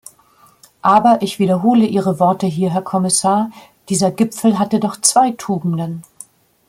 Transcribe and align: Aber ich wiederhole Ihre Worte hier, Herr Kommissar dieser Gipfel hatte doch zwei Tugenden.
Aber 0.81 1.21
ich 1.21 1.37
wiederhole 1.37 1.85
Ihre 1.85 2.19
Worte 2.19 2.47
hier, 2.47 2.71
Herr 2.71 2.81
Kommissar 2.81 3.51
dieser 3.89 4.09
Gipfel 4.09 4.57
hatte 4.57 4.79
doch 4.79 4.99
zwei 4.99 5.29
Tugenden. 5.29 6.01